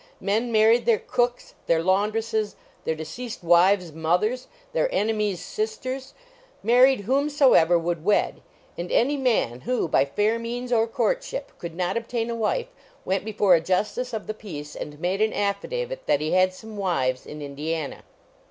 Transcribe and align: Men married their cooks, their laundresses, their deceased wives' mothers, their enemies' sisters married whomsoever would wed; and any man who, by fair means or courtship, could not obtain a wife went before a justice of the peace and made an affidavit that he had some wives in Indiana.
Men 0.19 0.51
married 0.51 0.87
their 0.87 0.97
cooks, 0.97 1.53
their 1.67 1.83
laundresses, 1.83 2.55
their 2.85 2.95
deceased 2.95 3.43
wives' 3.43 3.91
mothers, 3.91 4.47
their 4.73 4.91
enemies' 4.91 5.41
sisters 5.41 6.15
married 6.63 7.01
whomsoever 7.01 7.77
would 7.77 8.03
wed; 8.03 8.41
and 8.79 8.91
any 8.91 9.15
man 9.15 9.61
who, 9.61 9.87
by 9.87 10.05
fair 10.05 10.39
means 10.39 10.73
or 10.73 10.87
courtship, 10.87 11.51
could 11.59 11.75
not 11.75 11.97
obtain 11.97 12.31
a 12.31 12.35
wife 12.35 12.73
went 13.05 13.23
before 13.23 13.53
a 13.53 13.61
justice 13.61 14.11
of 14.11 14.25
the 14.25 14.33
peace 14.33 14.75
and 14.75 14.99
made 14.99 15.21
an 15.21 15.33
affidavit 15.33 16.07
that 16.07 16.19
he 16.19 16.31
had 16.31 16.51
some 16.51 16.77
wives 16.77 17.27
in 17.27 17.39
Indiana. 17.39 18.03